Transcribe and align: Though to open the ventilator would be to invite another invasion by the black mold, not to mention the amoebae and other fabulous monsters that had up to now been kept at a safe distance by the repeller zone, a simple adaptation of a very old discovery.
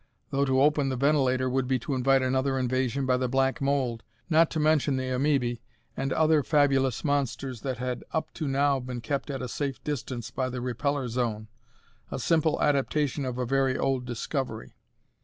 Though 0.31 0.45
to 0.45 0.59
open 0.63 0.89
the 0.89 0.95
ventilator 0.95 1.47
would 1.47 1.67
be 1.67 1.77
to 1.77 1.93
invite 1.93 2.23
another 2.23 2.57
invasion 2.57 3.05
by 3.05 3.17
the 3.17 3.29
black 3.29 3.61
mold, 3.61 4.01
not 4.31 4.49
to 4.49 4.59
mention 4.59 4.97
the 4.97 5.11
amoebae 5.11 5.59
and 5.95 6.11
other 6.11 6.41
fabulous 6.41 7.03
monsters 7.03 7.61
that 7.61 7.77
had 7.77 8.03
up 8.11 8.33
to 8.33 8.47
now 8.47 8.79
been 8.79 9.01
kept 9.01 9.29
at 9.29 9.43
a 9.43 9.47
safe 9.47 9.83
distance 9.83 10.31
by 10.31 10.49
the 10.49 10.59
repeller 10.59 11.07
zone, 11.07 11.49
a 12.09 12.17
simple 12.17 12.59
adaptation 12.63 13.25
of 13.25 13.37
a 13.37 13.45
very 13.45 13.77
old 13.77 14.05
discovery. 14.05 14.73